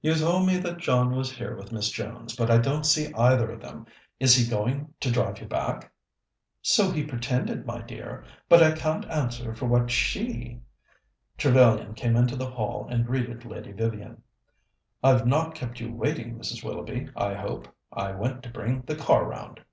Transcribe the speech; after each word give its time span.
"You 0.00 0.14
told 0.14 0.46
me 0.46 0.58
that 0.58 0.78
John 0.78 1.16
was 1.16 1.32
here 1.32 1.56
with 1.56 1.72
Miss 1.72 1.90
Jones, 1.90 2.36
but 2.36 2.52
I 2.52 2.58
don't 2.58 2.86
see 2.86 3.12
either 3.14 3.50
of 3.50 3.60
them. 3.60 3.84
Is 4.20 4.36
he 4.36 4.48
going 4.48 4.94
to 5.00 5.10
drive 5.10 5.40
you 5.40 5.48
back?" 5.48 5.90
"So 6.62 6.92
he 6.92 7.02
pretended, 7.02 7.66
my 7.66 7.82
dear, 7.82 8.24
but 8.48 8.62
I 8.62 8.70
can't 8.70 9.04
answer 9.06 9.56
for 9.56 9.66
what 9.66 9.90
she" 9.90 10.60
Trevellyan 11.36 11.94
came 11.96 12.14
into 12.14 12.36
the 12.36 12.52
hall 12.52 12.86
and 12.88 13.04
greeted 13.06 13.44
Lady 13.44 13.72
Vivian. 13.72 14.22
"I've 15.02 15.26
not 15.26 15.56
kept 15.56 15.80
you 15.80 15.92
waiting, 15.92 16.38
Mrs. 16.38 16.62
Willoughby, 16.62 17.08
I 17.16 17.34
hope? 17.34 17.66
I 17.92 18.12
went 18.12 18.44
to 18.44 18.50
bring 18.50 18.82
the 18.82 18.94
car 18.94 19.24
round." 19.24 19.64